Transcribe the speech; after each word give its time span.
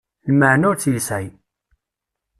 Lmeεna 0.29 0.67
ur 0.69 0.75
tt-yesεi. 0.77 1.27